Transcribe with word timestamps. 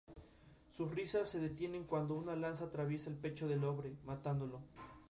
Sus 0.71 0.89
risas 0.95 1.29
se 1.29 1.39
detienen 1.39 1.83
cuando 1.83 2.15
una 2.15 2.35
lanza 2.35 2.65
atraviesa 2.65 3.11
el 3.11 3.17
pecho 3.17 3.47
del 3.47 3.63
hombre, 3.63 3.93
matándolo. 4.03 4.63